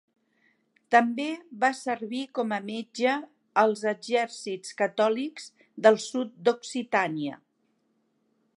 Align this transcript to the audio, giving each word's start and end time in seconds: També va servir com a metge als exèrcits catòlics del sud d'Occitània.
També 0.93 1.25
va 1.63 1.69
servir 1.79 2.21
com 2.39 2.55
a 2.57 2.59
metge 2.69 3.13
als 3.65 3.83
exèrcits 3.91 4.73
catòlics 4.81 5.47
del 5.87 6.01
sud 6.07 6.33
d'Occitània. 6.49 7.39